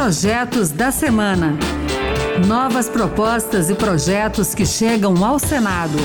[0.00, 1.58] Projetos da Semana.
[2.46, 5.98] Novas propostas e projetos que chegam ao Senado.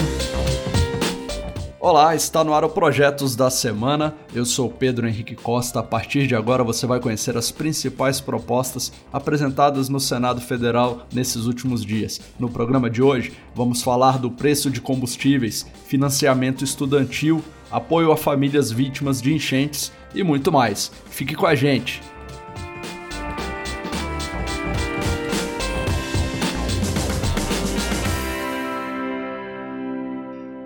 [1.80, 4.16] Olá, está no ar o Projetos da Semana.
[4.34, 5.80] Eu sou Pedro Henrique Costa.
[5.80, 11.46] A partir de agora você vai conhecer as principais propostas apresentadas no Senado Federal nesses
[11.46, 12.20] últimos dias.
[12.40, 18.72] No programa de hoje, vamos falar do preço de combustíveis, financiamento estudantil, apoio a famílias
[18.72, 20.92] vítimas de enchentes e muito mais.
[21.12, 22.02] Fique com a gente.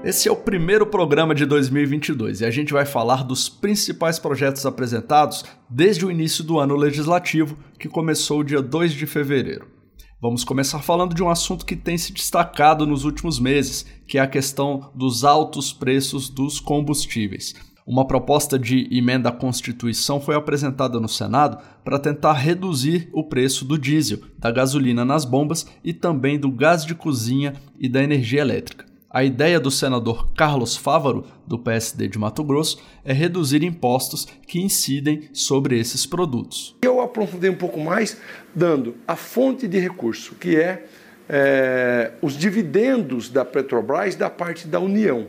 [0.08, 4.66] Esse é o primeiro programa de 2022 e a gente vai falar dos principais projetos
[4.66, 9.68] apresentados desde o início do ano legislativo, que começou dia 2 de fevereiro.
[10.22, 14.22] Vamos começar falando de um assunto que tem se destacado nos últimos meses, que é
[14.22, 17.54] a questão dos altos preços dos combustíveis.
[17.86, 23.66] Uma proposta de emenda à Constituição foi apresentada no Senado para tentar reduzir o preço
[23.66, 28.40] do diesel, da gasolina nas bombas e também do gás de cozinha e da energia
[28.40, 28.97] elétrica.
[29.10, 34.60] A ideia do senador Carlos Fávaro, do PSD de Mato Grosso, é reduzir impostos que
[34.60, 36.76] incidem sobre esses produtos.
[36.82, 38.18] Eu aprofundei um pouco mais,
[38.54, 40.86] dando a fonte de recurso, que é,
[41.30, 45.28] é os dividendos da Petrobras da parte da União.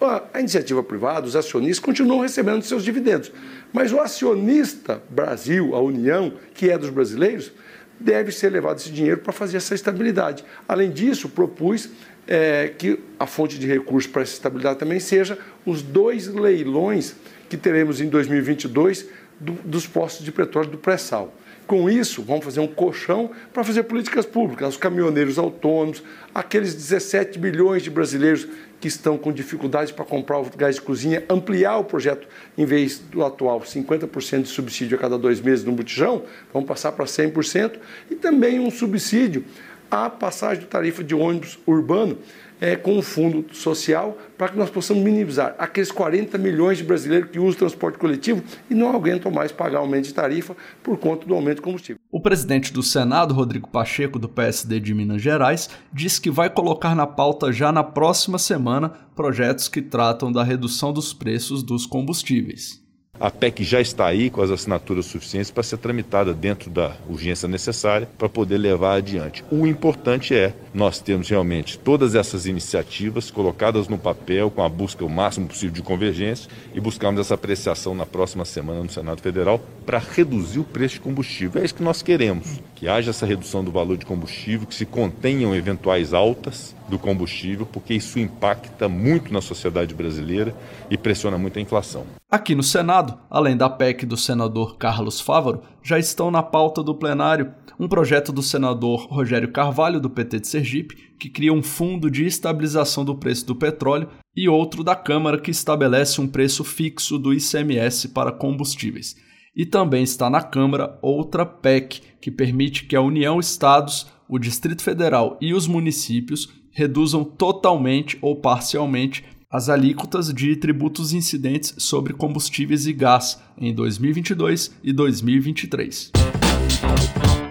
[0.00, 3.30] A iniciativa privada, os acionistas continuam recebendo seus dividendos,
[3.72, 7.52] mas o acionista Brasil, a União, que é dos brasileiros,
[7.98, 10.44] deve ser levado esse dinheiro para fazer essa estabilidade.
[10.66, 11.88] Além disso, propus
[12.26, 17.14] é, que a fonte de recursos para essa estabilidade também seja os dois leilões
[17.48, 19.06] que teremos em 2022
[19.38, 21.34] do, dos postos de petróleo do pré-sal.
[21.66, 26.02] Com isso, vamos fazer um colchão para fazer políticas públicas, os caminhoneiros autônomos,
[26.34, 28.46] aqueles 17 milhões de brasileiros
[28.80, 32.26] que estão com dificuldades para comprar o gás de cozinha, ampliar o projeto,
[32.58, 36.90] em vez do atual 50% de subsídio a cada dois meses no botijão, vamos passar
[36.92, 37.78] para 100%,
[38.10, 39.44] e também um subsídio
[39.88, 42.18] a passagem do tarifa de ônibus urbano
[42.62, 47.28] é, com o fundo social para que nós possamos minimizar aqueles 40 milhões de brasileiros
[47.28, 48.40] que usam transporte coletivo
[48.70, 52.00] e não aguentam mais pagar aumento de tarifa por conta do aumento de combustível.
[52.08, 56.94] O presidente do Senado, Rodrigo Pacheco, do PSD de Minas Gerais, disse que vai colocar
[56.94, 62.81] na pauta já na próxima semana projetos que tratam da redução dos preços dos combustíveis.
[63.22, 67.46] A PEC já está aí com as assinaturas suficientes para ser tramitada dentro da urgência
[67.46, 69.44] necessária para poder levar adiante.
[69.48, 75.04] O importante é nós termos realmente todas essas iniciativas colocadas no papel com a busca
[75.04, 79.60] o máximo possível de convergência e buscarmos essa apreciação na próxima semana no Senado Federal
[79.86, 81.62] para reduzir o preço de combustível.
[81.62, 84.84] É isso que nós queremos, que haja essa redução do valor de combustível, que se
[84.84, 90.54] contenham eventuais altas do combustível, porque isso impacta muito na sociedade brasileira
[90.90, 92.04] e pressiona muito a inflação.
[92.30, 96.94] Aqui no Senado, além da PEC do senador Carlos Fávaro, já estão na pauta do
[96.94, 102.10] plenário um projeto do senador Rogério Carvalho, do PT de Sergipe, que cria um fundo
[102.10, 107.18] de estabilização do preço do petróleo, e outro da Câmara, que estabelece um preço fixo
[107.18, 109.16] do ICMS para combustíveis.
[109.56, 114.82] E também está na Câmara outra PEC, que permite que a União, Estados, o Distrito
[114.82, 122.86] Federal e os municípios reduzam totalmente ou parcialmente as alíquotas de tributos incidentes sobre combustíveis
[122.86, 126.10] e gás em 2022 e 2023.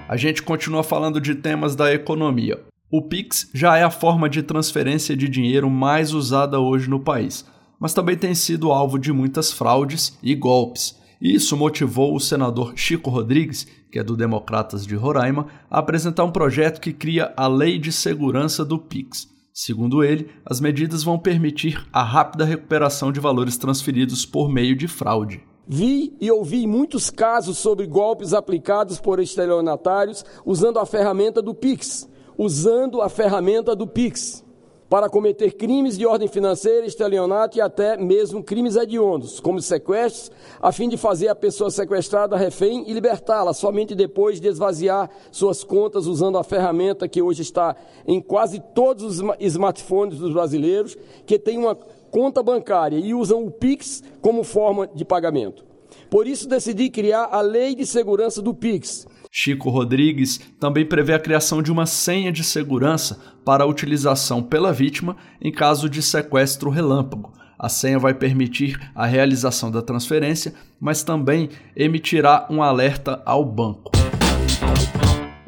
[0.10, 2.60] A gente continua falando de temas da economia.
[2.90, 7.46] O Pix já é a forma de transferência de dinheiro mais usada hoje no país,
[7.80, 11.00] mas também tem sido alvo de muitas fraudes e golpes.
[11.22, 16.32] Isso motivou o senador Chico Rodrigues, que é do Democratas de Roraima, a apresentar um
[16.32, 19.30] projeto que cria a Lei de Segurança do Pix.
[19.54, 24.88] Segundo ele, as medidas vão permitir a rápida recuperação de valores transferidos por meio de
[24.88, 25.44] fraude.
[25.68, 32.10] Vi e ouvi muitos casos sobre golpes aplicados por estelionatários usando a ferramenta do Pix,
[32.36, 34.44] usando a ferramenta do Pix
[34.92, 40.30] para cometer crimes de ordem financeira, estelionato e até mesmo crimes hediondos, como sequestros,
[40.62, 45.64] a fim de fazer a pessoa sequestrada refém e libertá-la somente depois de esvaziar suas
[45.64, 47.74] contas usando a ferramenta que hoje está
[48.06, 53.50] em quase todos os smartphones dos brasileiros, que tem uma conta bancária e usam o
[53.50, 55.64] Pix como forma de pagamento.
[56.10, 61.20] Por isso decidi criar a Lei de Segurança do Pix, Chico Rodrigues também prevê a
[61.20, 66.70] criação de uma senha de segurança para a utilização pela vítima em caso de sequestro
[66.70, 67.32] relâmpago.
[67.58, 73.92] A senha vai permitir a realização da transferência, mas também emitirá um alerta ao banco.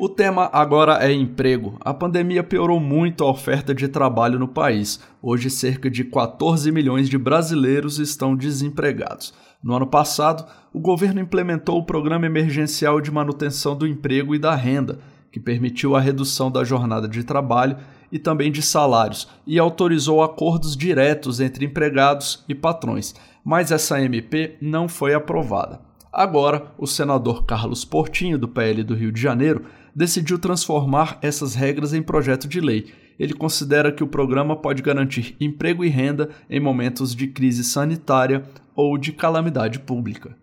[0.03, 1.77] O tema agora é emprego.
[1.79, 4.99] A pandemia piorou muito a oferta de trabalho no país.
[5.21, 9.33] Hoje, cerca de 14 milhões de brasileiros estão desempregados.
[9.63, 14.53] No ano passado, o governo implementou o Programa Emergencial de Manutenção do Emprego e da
[14.53, 14.99] Renda,
[15.31, 17.77] que permitiu a redução da jornada de trabalho
[18.11, 23.15] e também de salários, e autorizou acordos diretos entre empregados e patrões.
[23.41, 25.79] Mas essa MP não foi aprovada.
[26.13, 29.65] Agora, o senador Carlos Portinho, do PL do Rio de Janeiro,
[29.95, 32.93] decidiu transformar essas regras em projeto de lei.
[33.19, 38.43] Ele considera que o programa pode garantir emprego e renda em momentos de crise sanitária
[38.75, 40.35] ou de calamidade pública.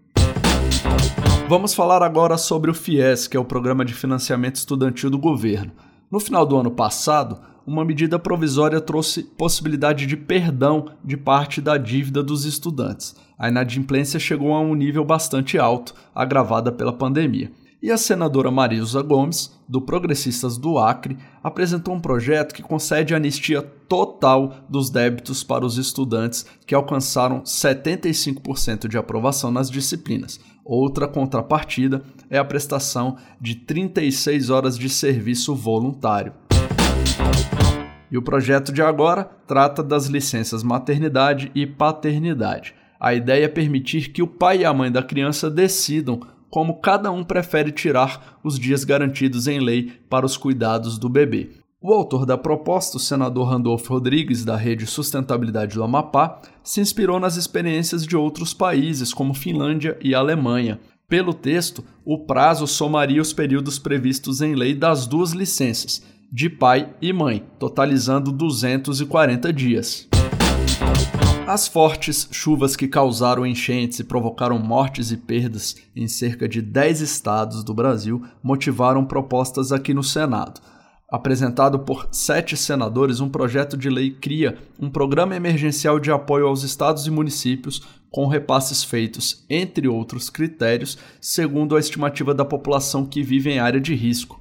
[1.49, 5.73] Vamos falar agora sobre o FIES, que é o Programa de Financiamento Estudantil do governo.
[6.09, 11.77] No final do ano passado, uma medida provisória trouxe possibilidade de perdão de parte da
[11.77, 13.17] dívida dos estudantes.
[13.37, 17.51] A inadimplência chegou a um nível bastante alto, agravada pela pandemia.
[17.83, 23.63] E a senadora Marisa Gomes, do Progressistas do Acre, apresentou um projeto que concede anistia
[23.63, 30.39] total dos débitos para os estudantes que alcançaram 75% de aprovação nas disciplinas.
[30.63, 36.35] Outra contrapartida é a prestação de 36 horas de serviço voluntário.
[38.11, 42.75] E o projeto de agora trata das licenças maternidade e paternidade.
[43.01, 47.11] A ideia é permitir que o pai e a mãe da criança decidam como cada
[47.11, 51.51] um prefere tirar os dias garantidos em lei para os cuidados do bebê.
[51.83, 57.19] O autor da proposta, o senador Randolfo Rodrigues, da Rede Sustentabilidade do Amapá, se inspirou
[57.19, 60.79] nas experiências de outros países, como Finlândia e Alemanha.
[61.09, 66.91] Pelo texto, o prazo somaria os períodos previstos em lei das duas licenças, de pai
[67.01, 70.07] e mãe, totalizando 240 dias.
[71.53, 77.01] As fortes chuvas que causaram enchentes e provocaram mortes e perdas em cerca de 10
[77.01, 80.61] estados do Brasil motivaram propostas aqui no Senado.
[81.11, 86.63] Apresentado por sete senadores, um projeto de lei cria um programa emergencial de apoio aos
[86.63, 87.83] estados e municípios
[88.13, 93.81] com repasses feitos, entre outros critérios, segundo a estimativa da população que vive em área
[93.81, 94.40] de risco.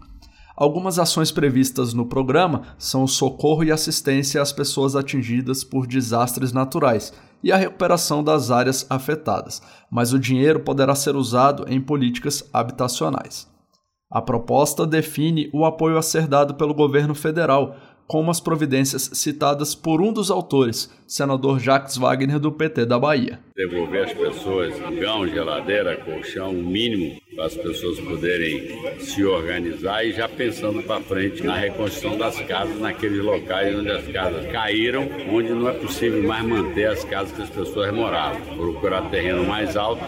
[0.59, 6.51] Algumas ações previstas no programa são o socorro e assistência às pessoas atingidas por desastres
[6.51, 12.43] naturais e a recuperação das áreas afetadas, mas o dinheiro poderá ser usado em políticas
[12.51, 13.47] habitacionais.
[14.11, 17.77] A proposta define o apoio a ser dado pelo governo federal,
[18.09, 23.39] como as providências citadas por um dos autores, senador Jacques Wagner, do PT da Bahia.
[23.55, 30.11] Devolver às pessoas gão, geladeira, colchão, o mínimo para as pessoas poderem se organizar e
[30.11, 35.53] já pensando para frente na reconstrução das casas naqueles locais onde as casas caíram, onde
[35.53, 38.41] não é possível mais manter as casas que as pessoas moravam.
[38.57, 40.03] Procurar terreno mais alto.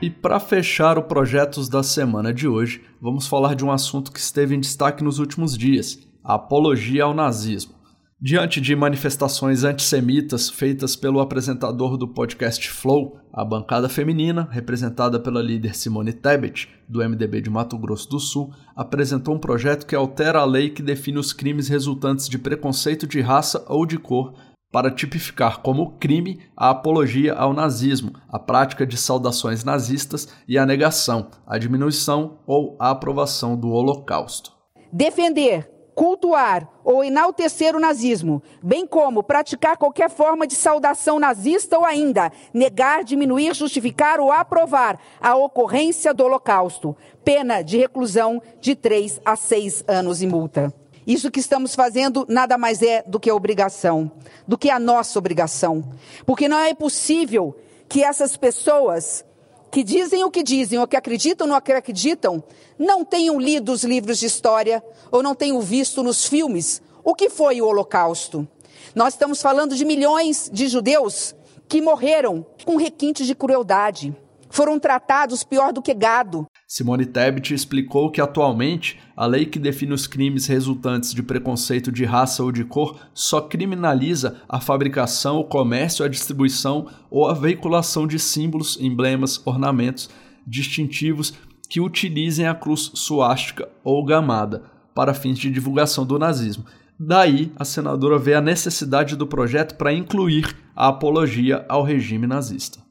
[0.00, 4.20] E para fechar o Projetos da Semana de hoje, vamos falar de um assunto que
[4.20, 7.76] esteve em destaque nos últimos dias apologia ao nazismo.
[8.20, 15.42] Diante de manifestações antissemitas feitas pelo apresentador do podcast Flow, a bancada feminina, representada pela
[15.42, 20.40] líder Simone Tebet, do MDB de Mato Grosso do Sul, apresentou um projeto que altera
[20.40, 24.32] a lei que define os crimes resultantes de preconceito de raça ou de cor
[24.72, 30.66] para tipificar como crime a apologia ao nazismo, a prática de saudações nazistas e a
[30.66, 34.52] negação, a diminuição ou a aprovação do Holocausto.
[34.90, 41.86] Defender cultuar ou enaltecer o nazismo, bem como praticar qualquer forma de saudação nazista ou
[41.86, 46.94] ainda negar, diminuir, justificar ou aprovar a ocorrência do Holocausto,
[47.24, 50.72] pena de reclusão de três a seis anos e multa.
[51.06, 54.10] Isso que estamos fazendo nada mais é do que obrigação,
[54.46, 55.82] do que a nossa obrigação.
[56.26, 57.56] Porque não é possível
[57.88, 59.24] que essas pessoas
[59.70, 62.42] que dizem o que dizem, ou que acreditam no que acreditam,
[62.78, 67.30] não tenham lido os livros de história ou não tenham visto nos filmes o que
[67.30, 68.46] foi o Holocausto.
[68.94, 71.34] Nós estamos falando de milhões de judeus
[71.68, 74.16] que morreram com requintes de crueldade.
[74.56, 76.46] Foram tratados pior do que gado.
[76.66, 82.06] Simone Tebet explicou que atualmente a lei que define os crimes resultantes de preconceito de
[82.06, 88.06] raça ou de cor só criminaliza a fabricação, o comércio, a distribuição ou a veiculação
[88.06, 90.08] de símbolos, emblemas, ornamentos
[90.46, 91.34] distintivos
[91.68, 94.62] que utilizem a cruz suástica ou gamada
[94.94, 96.64] para fins de divulgação do nazismo.
[96.98, 102.85] Daí, a senadora vê a necessidade do projeto para incluir a apologia ao regime nazista.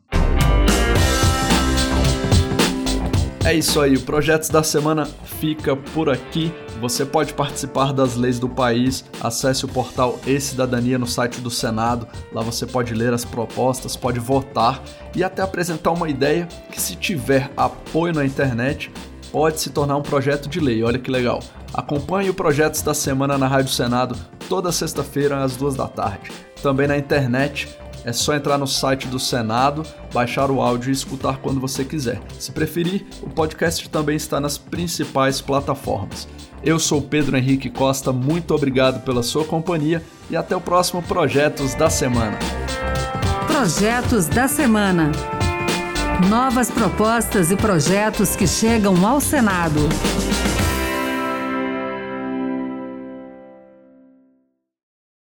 [3.45, 6.51] É isso aí, o Projetos da Semana fica por aqui.
[6.81, 9.05] Você pode participar das leis do país.
[9.21, 12.07] Acesse o portal E-Cidadania no site do Senado.
[12.33, 14.81] Lá você pode ler as propostas, pode votar
[15.15, 18.91] e até apresentar uma ideia que, se tiver apoio na internet,
[19.31, 20.81] pode se tornar um projeto de lei.
[20.81, 21.39] Olha que legal.
[21.71, 24.17] Acompanhe o Projetos da Semana na Rádio Senado
[24.49, 26.31] toda sexta-feira às duas da tarde.
[26.63, 27.69] Também na internet
[28.05, 29.83] é só entrar no site do Senado,
[30.13, 32.21] baixar o áudio e escutar quando você quiser.
[32.39, 36.27] Se preferir, o podcast também está nas principais plataformas.
[36.63, 41.73] Eu sou Pedro Henrique Costa, muito obrigado pela sua companhia e até o próximo Projetos
[41.73, 42.37] da Semana.
[43.47, 45.11] Projetos da Semana.
[46.29, 49.79] Novas propostas e projetos que chegam ao Senado.